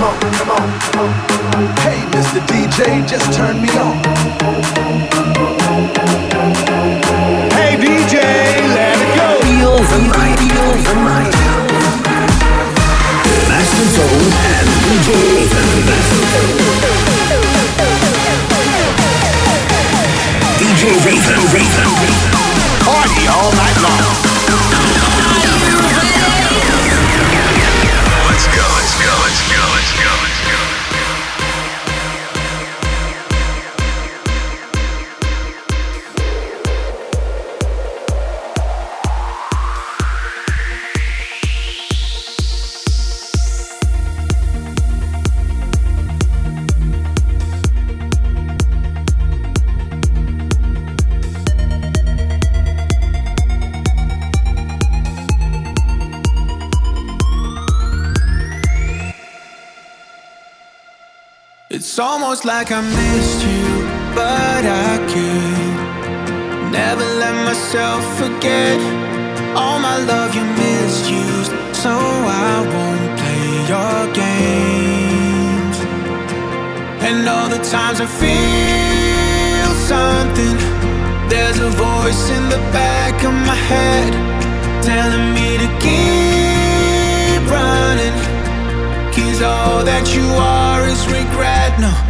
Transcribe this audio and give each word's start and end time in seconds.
come 0.00 0.08
on, 0.08 0.32
come 0.32 0.50
on, 0.50 0.80
come 0.80 1.00
on. 1.00 1.12
Hey, 1.84 2.00
Mr. 2.12 2.40
DJ, 2.48 3.06
just 3.06 3.32
turn 3.36 3.60
me 3.60 3.68
on. 3.76 3.96
Hey, 7.52 7.76
DJ, 7.76 8.16
let 8.76 8.96
it 8.96 9.12
go. 9.18 9.28
Feel 9.44 9.76
the 9.92 10.00
night, 10.08 10.38
feel 10.40 10.72
the 10.88 10.94
night. 11.04 11.34
Master 13.48 13.88
Tone 13.96 14.32
and 14.56 14.68
DJ 14.84 15.08
DJ 20.60 20.82
Raven, 21.04 21.40
Party 22.84 23.28
all 23.28 23.52
night 23.52 23.78
long. 23.82 24.09
Almost 62.40 62.44
like 62.44 62.70
I 62.72 62.80
missed 62.80 63.42
you, 63.44 63.66
but 64.14 64.64
I 64.64 64.98
can't. 65.12 66.72
Never 66.72 67.04
let 67.18 67.34
myself 67.44 68.02
forget 68.16 68.78
all 69.56 69.78
my 69.78 69.98
love 70.06 70.34
you 70.34 70.44
misused, 70.44 71.52
so 71.74 71.90
I 71.90 72.64
won't 72.72 73.18
play 73.20 73.46
your 73.72 74.00
games. 74.14 75.76
And 77.06 77.28
all 77.28 77.48
the 77.48 77.62
times 77.76 78.00
I 78.00 78.06
feel 78.06 79.72
something, 79.92 80.56
there's 81.28 81.58
a 81.58 81.70
voice 81.70 82.30
in 82.30 82.48
the 82.48 82.62
back 82.72 83.22
of 83.24 83.34
my 83.34 83.58
head 83.70 84.12
telling 84.82 85.34
me 85.34 85.58
to 85.58 85.68
keep 85.84 87.42
running. 87.50 88.16
Cause 89.12 89.42
all 89.42 89.84
that 89.84 90.14
you 90.14 90.26
are 90.38 90.86
is 90.86 91.06
regret. 91.06 91.78
No, 91.80 92.09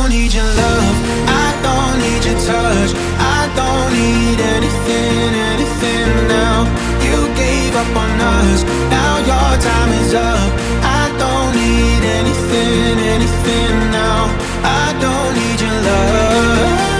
don't 0.00 0.10
need 0.10 0.32
your 0.32 0.44
love. 0.44 0.96
I 1.28 1.48
don't 1.66 1.98
need 2.00 2.24
your 2.24 2.38
touch. 2.40 2.90
I 3.18 3.40
don't 3.60 3.92
need 3.92 4.40
anything, 4.40 5.34
anything 5.52 6.08
now. 6.26 6.64
You 7.04 7.18
gave 7.36 7.74
up 7.76 7.94
on 8.04 8.20
us. 8.38 8.64
Now 8.88 9.18
your 9.30 9.50
time 9.60 9.92
is 10.02 10.14
up. 10.14 10.50
I 10.82 11.04
don't 11.18 11.52
need 11.54 12.02
anything, 12.18 12.98
anything 13.14 13.74
now. 13.92 14.20
I 14.64 14.96
don't 15.04 15.32
need 15.36 15.60
your 15.60 15.78
love. 15.88 16.99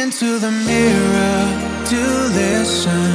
Speaking 0.00 0.18
to 0.18 0.38
the 0.38 0.50
mirror 0.50 1.40
to 1.84 2.00
listen 2.32 3.12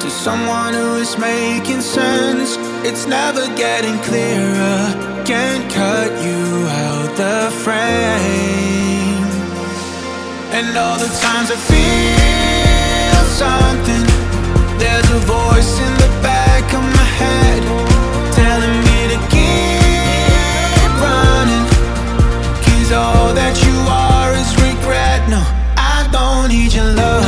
to 0.00 0.10
someone 0.10 0.74
who 0.74 0.96
is 0.96 1.16
making 1.16 1.82
sense. 1.82 2.56
It's 2.84 3.06
never 3.06 3.46
getting 3.54 3.96
clearer. 3.98 5.22
Can't 5.24 5.70
cut 5.72 6.10
you 6.26 6.66
out 6.82 7.16
the 7.16 7.52
frame. 7.62 9.22
And 10.50 10.76
all 10.76 10.98
the 10.98 11.12
times 11.22 11.48
I 11.52 11.58
feel 11.70 13.22
something, 13.38 14.06
there's 14.80 15.10
a 15.12 15.20
voice 15.30 15.78
in 15.78 15.94
the 16.04 16.10
back 16.22 16.64
of 16.74 16.82
my 16.82 17.08
head 17.22 17.62
telling 18.34 18.80
me 18.88 18.98
to 19.14 19.18
keep 19.30 20.90
running. 21.00 21.66
All 22.90 23.34
that 23.34 23.54
you 23.66 23.77
love. 26.98 27.27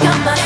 Come 0.00 0.28
on. 0.28 0.43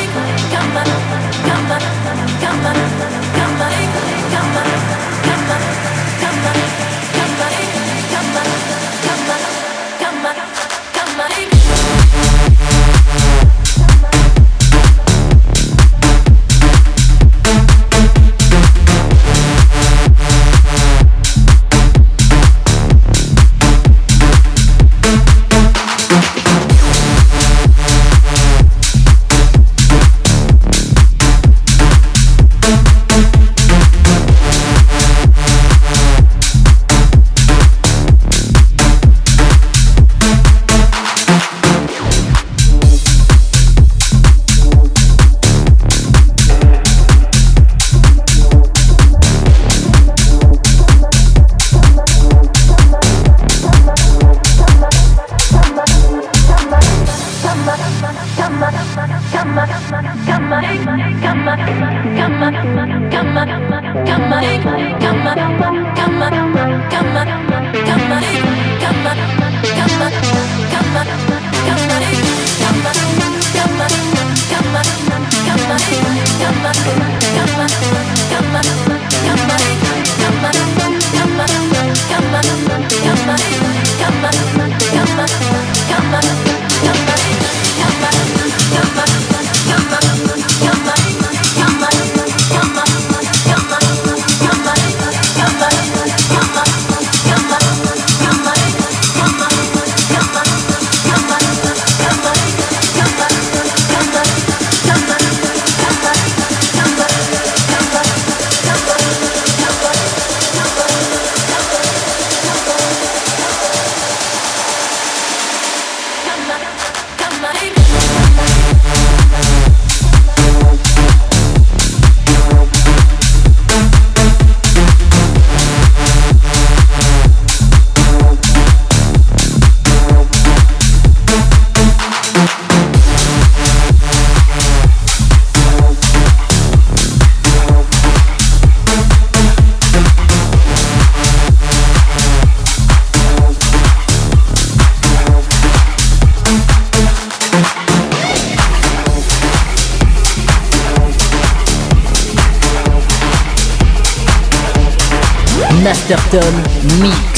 Masterton 156.08 156.62
Mix. 157.02 157.38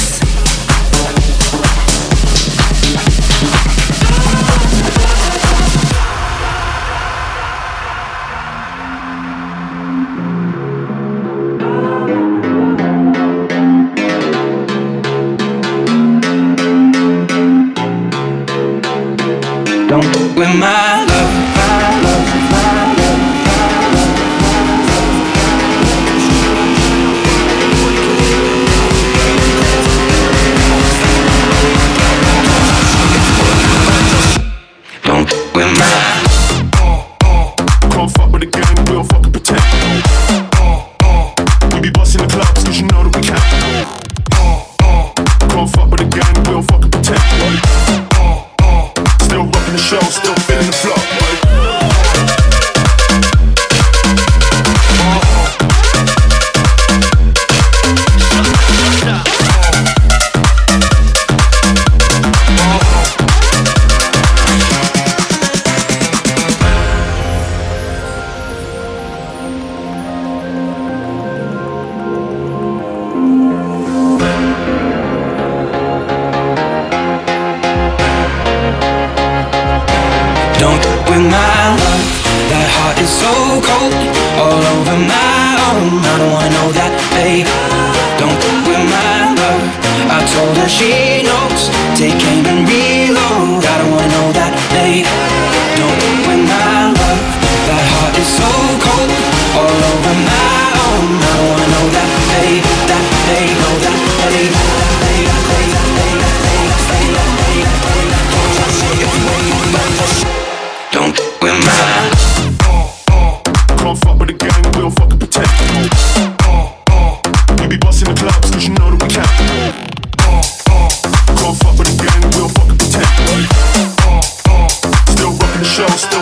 Show, 125.88 126.19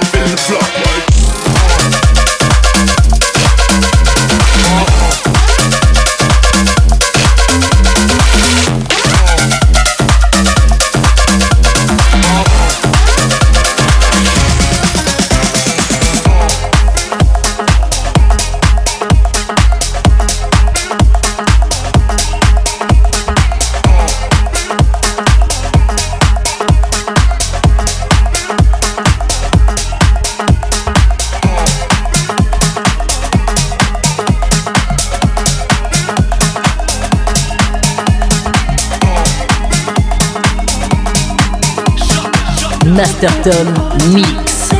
Masterton 43.38 43.72
Mix. 44.12 44.70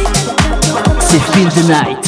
C'est 1.00 1.20
Feel 1.32 1.48
the 1.50 1.68
Night. 1.68 2.07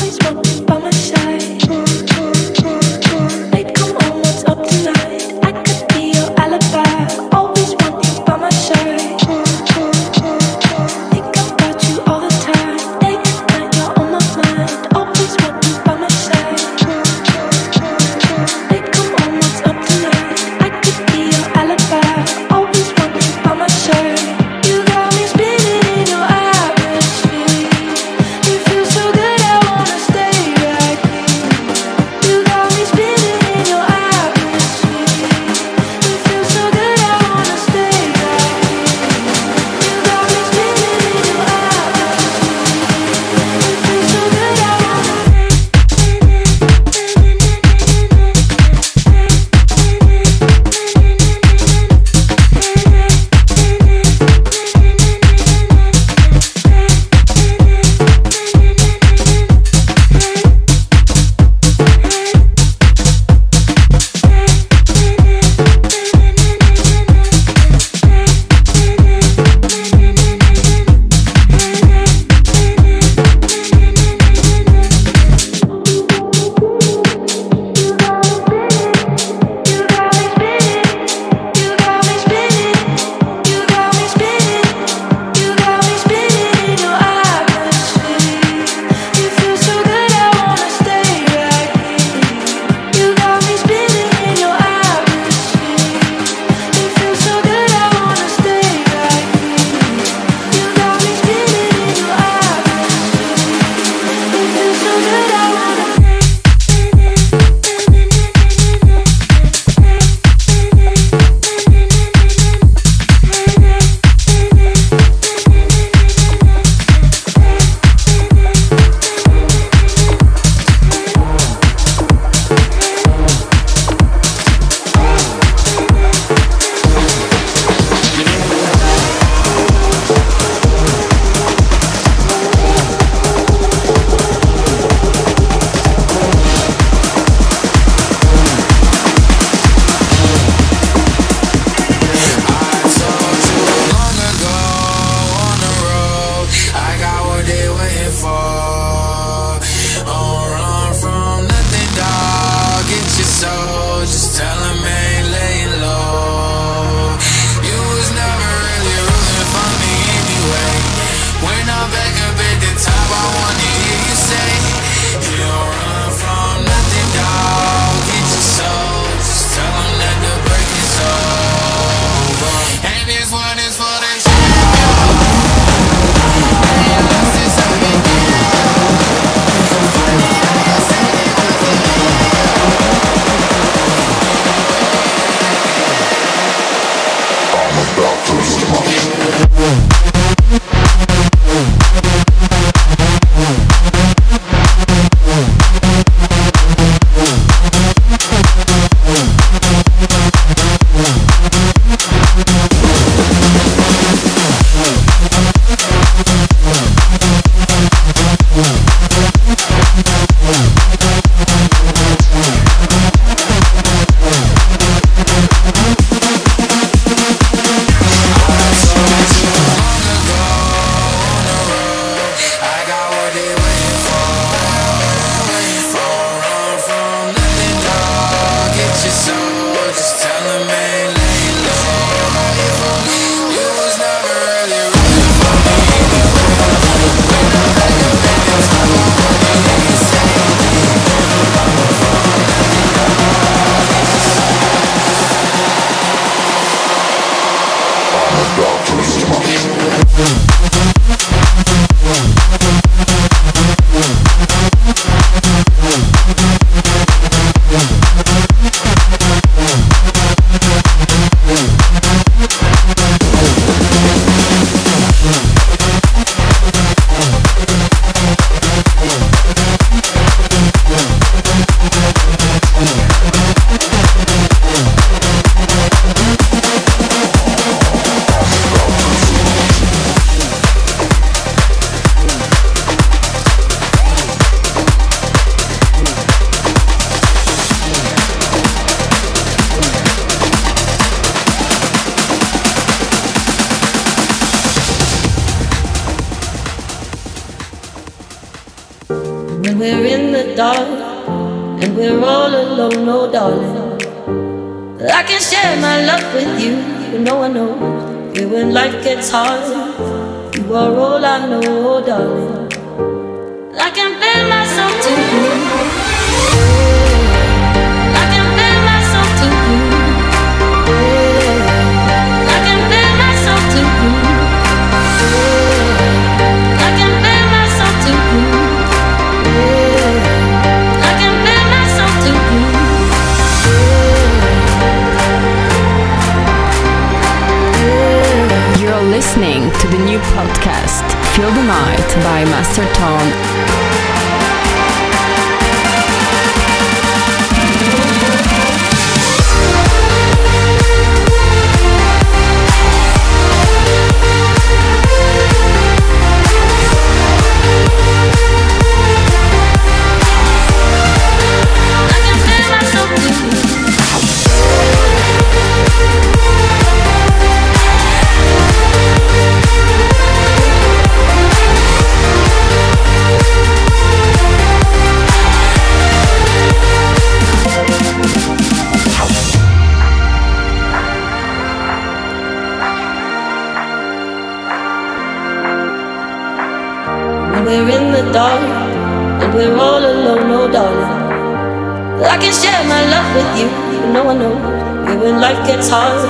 darling. 390.80 392.24
I 392.34 392.36
can 392.42 392.52
share 392.52 392.82
my 392.94 393.02
love 393.12 393.28
with 393.36 393.50
you, 393.60 393.68
but 393.90 394.12
no 394.16 394.24
one 394.24 394.38
knows. 394.38 394.62
And 395.08 395.20
when 395.20 395.40
life 395.40 395.60
gets 395.66 395.88
hard, 395.88 396.20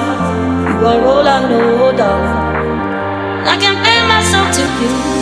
you 0.80 0.86
are 0.90 1.00
all 1.10 1.26
I 1.36 1.38
know, 1.48 1.92
darling. 1.96 2.36
I 3.52 3.56
can 3.62 3.74
pay 3.84 3.98
myself 4.12 4.48
to 4.56 4.64
you. 4.80 5.19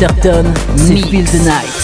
Masterton, 0.00 0.46
c'est 0.76 0.96
Feel 0.96 1.24
the 1.26 1.44
Night. 1.44 1.79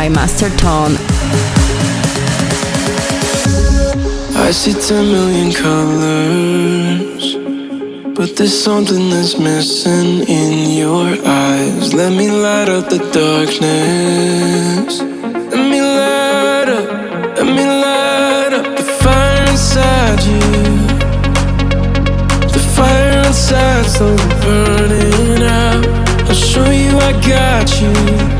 by 0.00 0.08
Master 0.08 0.48
Tone. 0.56 0.94
I 4.46 4.50
see 4.50 4.72
10 4.72 5.12
million 5.16 5.52
colors, 5.52 7.24
but 8.16 8.34
there's 8.36 8.58
something 8.68 9.10
that's 9.10 9.36
missing 9.38 10.26
in 10.26 10.52
your 10.82 11.08
eyes. 11.26 11.92
Let 11.92 12.12
me 12.16 12.30
light 12.30 12.70
up 12.70 12.88
the 12.88 13.00
darkness. 13.20 15.00
Let 15.52 15.64
me 15.72 15.80
light 15.82 16.68
up, 16.78 16.88
let 17.36 17.48
me 17.58 17.64
light 17.84 18.52
up 18.58 18.66
the 18.78 18.86
fire 19.02 19.44
inside 19.52 20.20
you. 20.30 20.44
The 22.56 22.62
fire 22.74 23.18
inside, 23.26 23.84
slowly 23.84 24.28
burning 24.44 25.42
out. 25.42 25.84
I'll 26.28 26.42
show 26.52 26.70
you 26.70 26.92
I 27.08 27.12
got 27.34 27.68
you. 27.82 28.39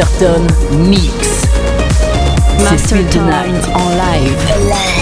Masterton 0.00 0.46
Mix. 0.88 1.44
Masterton. 2.62 3.28
En 3.28 3.60
live. 3.96 4.56
live. 4.64 4.99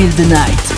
feel 0.00 0.08
the 0.12 0.26
night. 0.28 0.69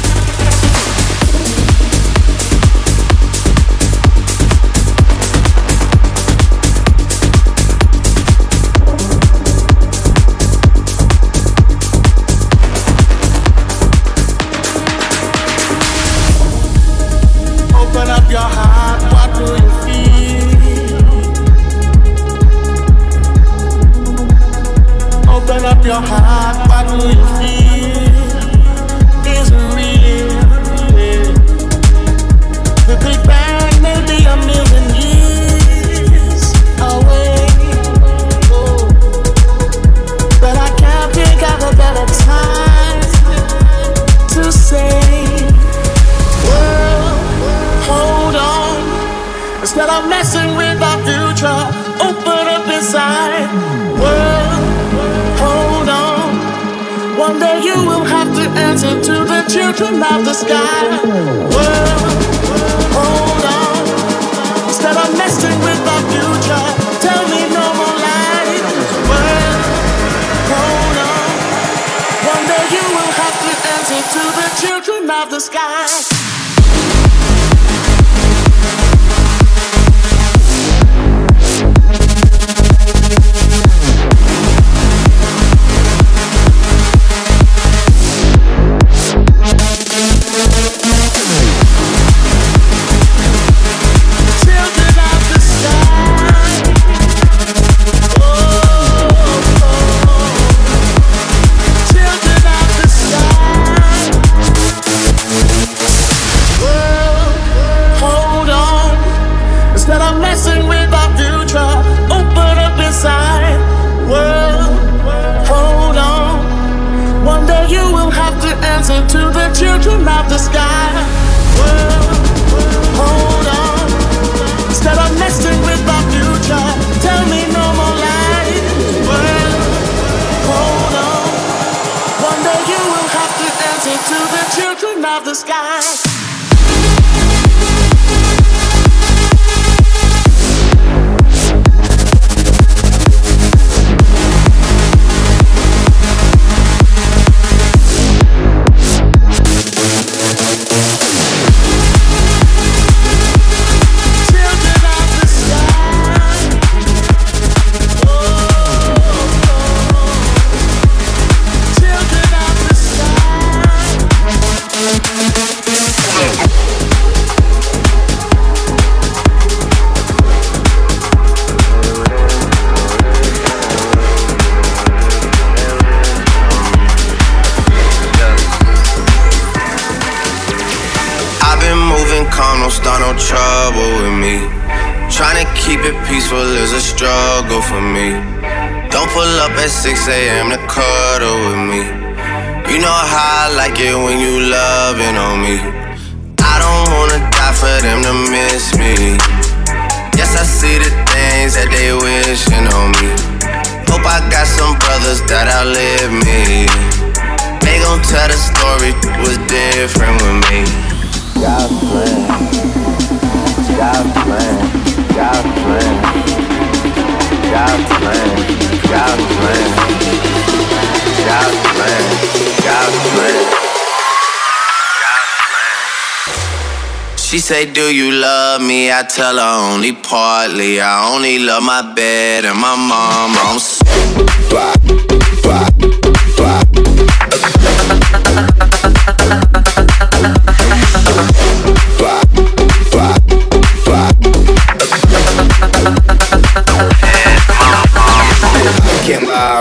She 227.33 227.39
say, 227.39 227.65
Do 227.65 227.91
you 227.91 228.13
love 228.13 228.61
me? 228.61 228.93
I 228.93 229.05
tell 229.05 229.39
her 229.39 229.73
only 229.73 229.95
partly. 229.95 230.83
I 230.83 231.15
only 231.15 231.39
love 231.39 231.63
my 231.63 231.81
bed 231.95 232.45
and 232.45 232.61
my 232.61 232.77
mom. 232.77 233.35
I'm 233.39 233.59
so 233.59 233.83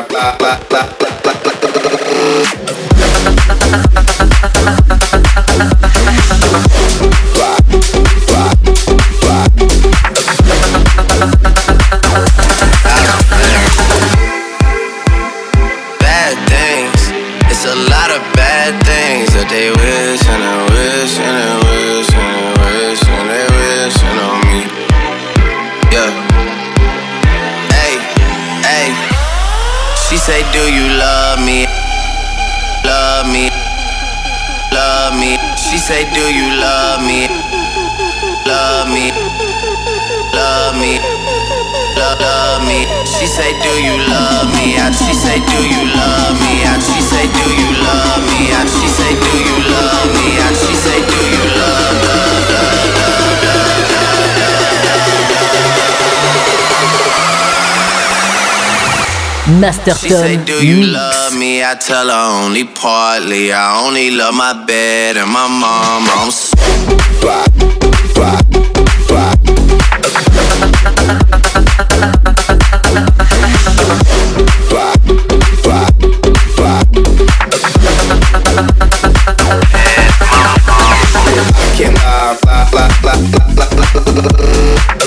bye, 0.10 0.36
bye, 0.40 0.68
bye. 0.70 1.01
say, 35.92 36.08
do 36.16 36.26
you 36.32 36.48
love 36.56 37.04
me? 37.04 37.28
Love 38.48 38.88
me. 38.96 39.12
Love 40.32 40.76
me. 40.80 40.94
Love, 42.00 42.20
love 42.24 42.64
me. 42.64 42.80
She 43.04 43.28
say, 43.28 43.52
do 43.60 43.74
you 43.88 43.96
love 44.08 44.48
me? 44.56 44.80
And 44.80 44.96
she 44.96 45.12
say, 45.12 45.38
do 45.52 45.60
you 45.74 45.84
love 45.92 46.40
me? 46.40 46.64
And 46.72 46.82
she 46.88 47.02
say, 47.12 47.28
do 47.28 47.46
you 47.60 47.70
love 47.84 48.24
me? 48.32 48.40
And 48.56 48.70
she 48.72 48.88
say, 48.88 49.12
do 49.20 49.36
you 49.48 49.58
love 49.68 50.08
me? 50.16 50.28
And 50.46 50.56
she 50.56 50.74
say, 50.80 51.00
do 51.12 51.20
you 51.36 51.44
love, 51.60 51.96
love, 52.08 52.40
love, 52.56 52.88
love, 52.96 53.36
love, 53.44 53.84
love, 53.92 54.72
love, 54.72 55.02
love. 60.88 61.31
Mix. 61.31 61.31
I 61.64 61.76
tell 61.76 62.08
her 62.08 62.46
only 62.46 62.64
partly. 62.64 63.52
I 63.54 63.86
only 63.86 64.10
love 64.12 64.34
my 64.34 64.66
bed 64.66 65.18
and 65.18 65.32
my 65.32 65.48
mom. 65.48 66.08
I'm 66.10 66.32
C'est 84.92 85.01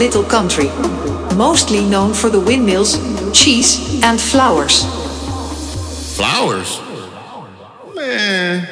little 0.00 0.24
country, 0.24 0.68
mostly 1.36 1.84
known 1.84 2.14
for 2.14 2.30
the 2.30 2.40
windmills, 2.40 2.96
cheese, 3.38 4.02
and 4.02 4.18
flowers. 4.18 4.82
Flowers? 6.16 6.80
Man. 7.94 8.66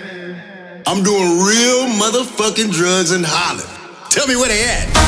I'm 0.87 1.03
doing 1.03 1.39
real 1.39 1.85
motherfucking 2.01 2.73
drugs 2.73 3.13
in 3.13 3.25
Holland. 3.27 3.69
Tell 4.11 4.27
me 4.27 4.37
where 4.37 4.49
they 4.49 4.65
at. 4.65 5.08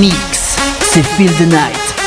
Mix. 0.00 0.56
C'est 0.80 1.02
Feel 1.02 1.30
the 1.32 1.52
Night. 1.52 1.97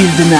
C'est 0.00 0.39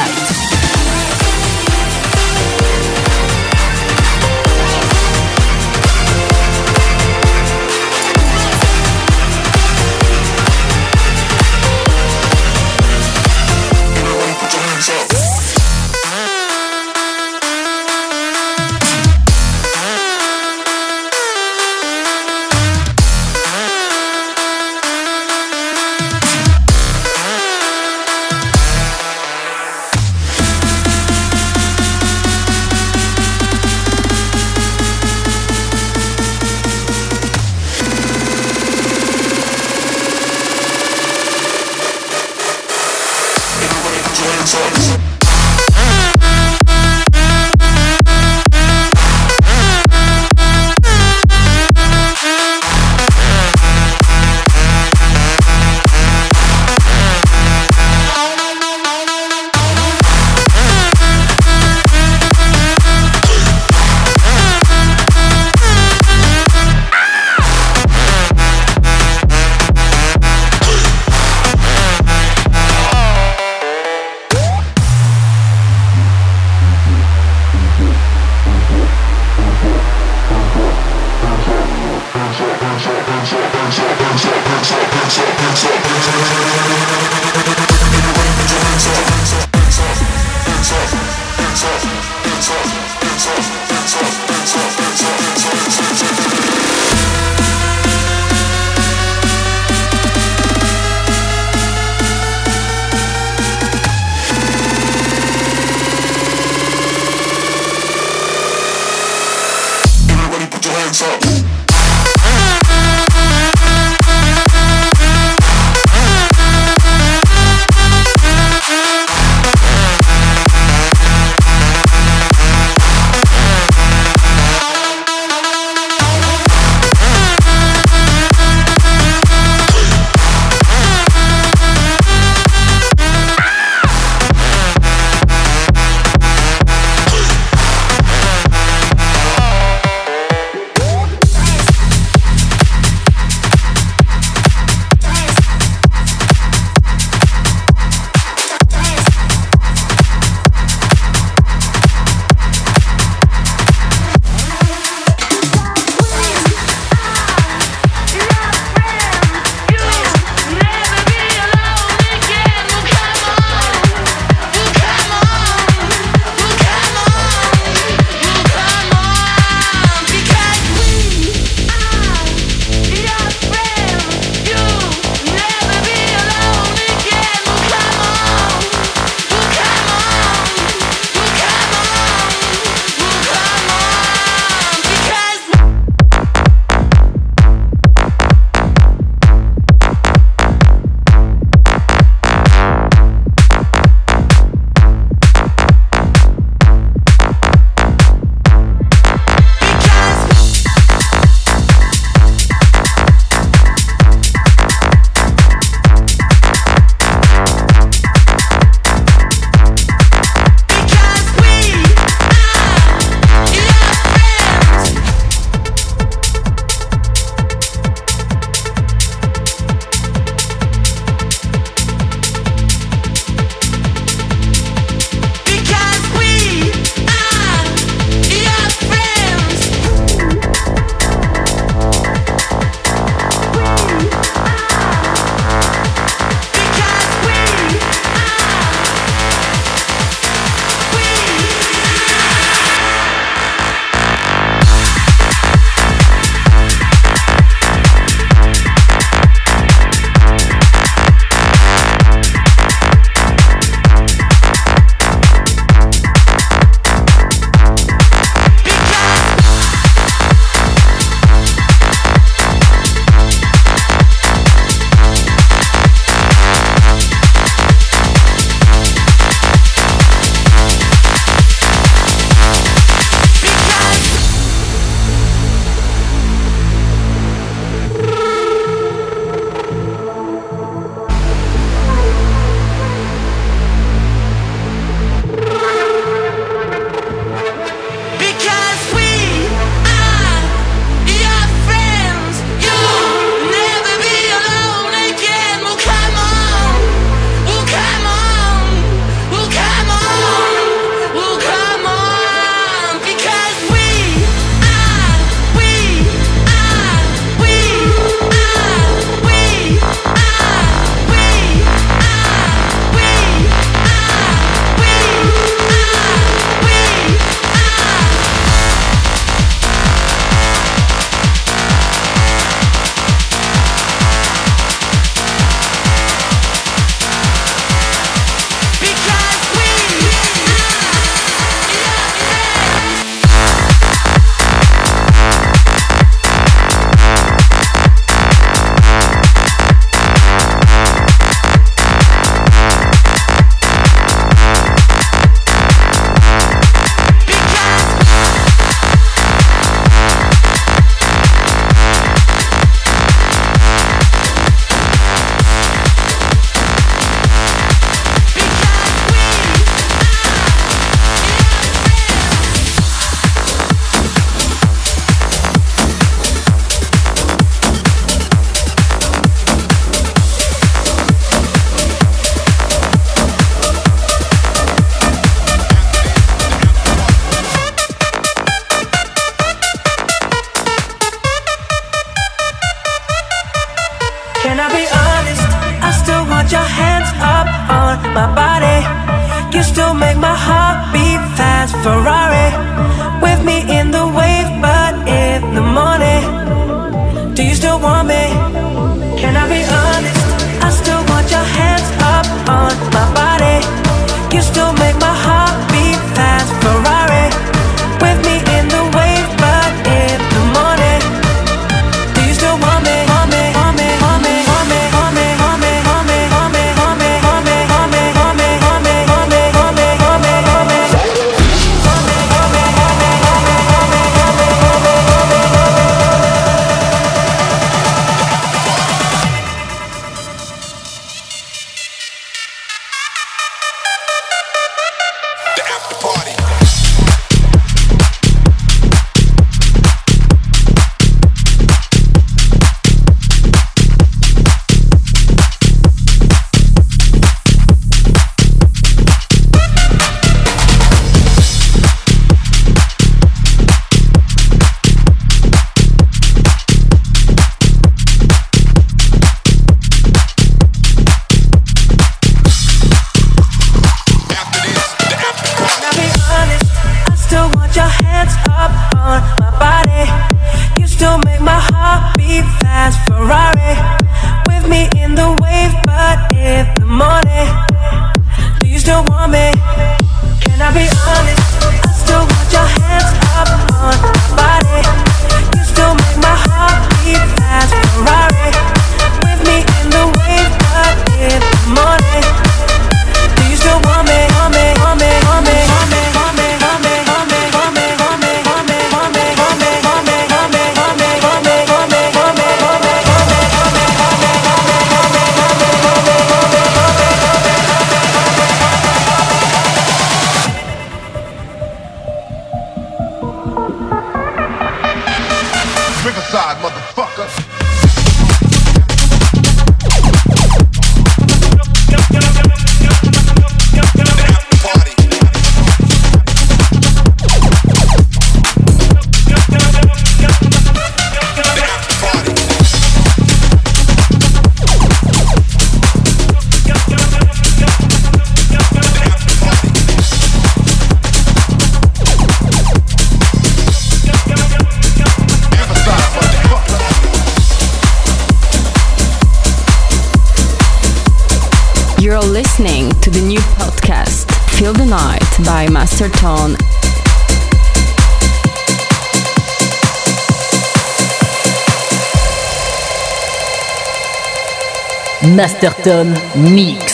Master 565.41 565.73
Tom 565.83 566.13
Mix. 566.35 566.90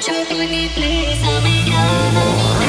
cho 0.00 0.12
tôi 0.30 0.46
nghĩ 0.46 0.68
please 0.74 1.16
sao 1.22 1.40
mình 1.44 1.64
nhớ 1.70 2.65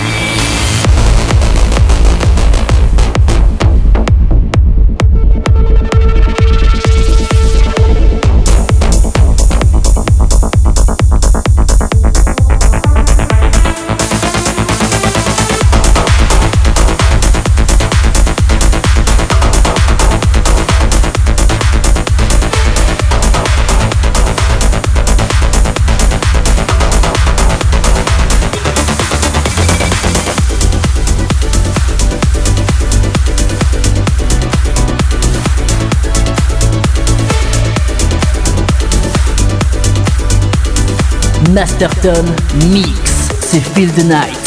Masterton 41.57 42.23
Mix, 42.71 43.31
c'est 43.41 43.59
Feel 43.59 43.89
the 43.93 44.03
Night. 44.03 44.37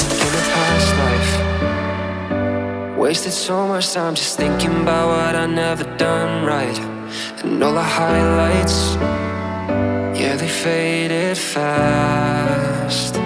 Wasted 2.97 3.33
so 3.33 3.67
much 3.67 3.93
time 3.93 4.15
just 4.15 4.37
thinking 4.37 4.83
about 4.83 5.09
what 5.09 5.35
I 5.35 5.47
never 5.47 5.83
done 5.97 6.47
right. 6.47 6.79
And 7.43 7.61
all 7.65 7.75
the 7.75 7.83
highlights, 7.83 8.95
yeah, 10.15 10.37
they 10.37 10.47
faded 10.47 11.37
fast. 11.37 13.17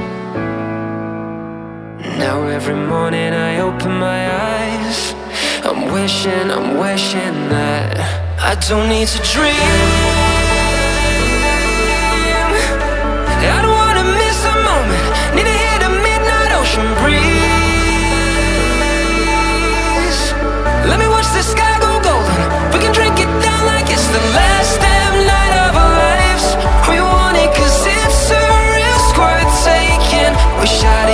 Now 2.17 2.41
every 2.49 2.77
morning 2.77 3.35
I 3.35 3.61
open 3.61 3.99
my 3.99 4.31
eyes. 4.33 5.15
I'm 5.63 5.93
wishing, 5.93 6.51
I'm 6.51 6.79
wishing 6.79 7.51
that 7.51 7.99
I 8.41 8.55
don't 8.67 8.89
need 8.89 9.09
to 9.09 9.21
dream. 9.31 10.24
We 30.65 30.69
shot 30.69 31.11
it. 31.11 31.14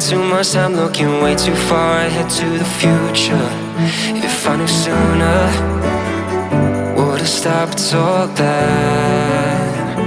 too 0.00 0.18
much 0.22 0.52
time 0.52 0.74
looking 0.74 1.22
way 1.22 1.34
too 1.34 1.54
far 1.54 1.98
ahead 1.98 2.30
to 2.30 2.46
the 2.58 2.64
future. 2.64 3.48
If 4.24 4.46
I 4.46 4.56
knew 4.56 4.66
sooner, 4.66 5.40
would've 6.94 7.28
stopped 7.28 7.94
all 7.94 8.28
that. 8.28 9.98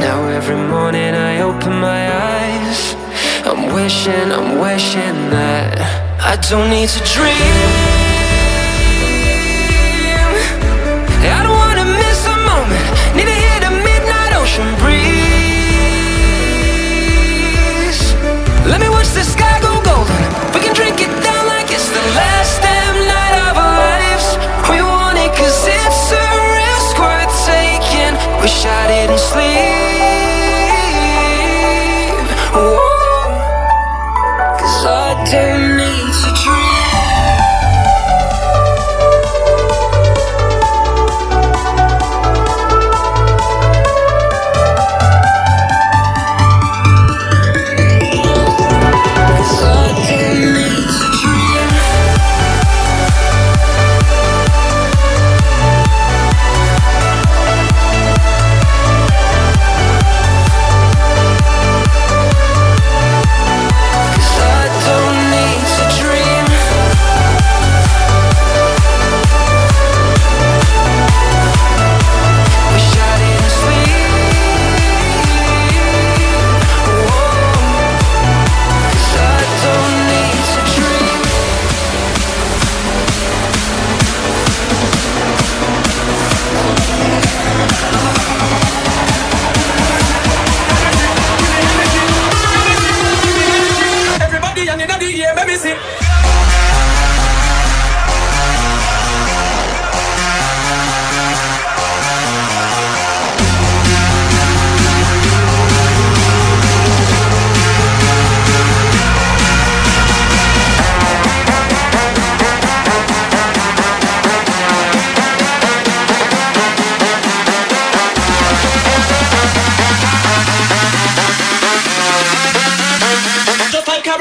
Now 0.00 0.28
every 0.28 0.56
morning 0.56 1.14
I 1.14 1.42
open 1.42 1.74
my 1.80 2.02
eyes, 2.10 2.94
I'm 3.44 3.72
wishing, 3.74 4.32
I'm 4.32 4.58
wishing 4.58 5.30
that 5.30 5.78
I 6.20 6.36
don't 6.48 6.70
need 6.70 6.88
to 6.88 7.00
dream. 7.14 7.99
the 19.20 19.26
sky. 19.26 19.49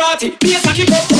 party. 0.10 0.32
Bass 0.40 0.66
I 0.66 0.74
keep 0.74 0.92
up. 0.92 1.19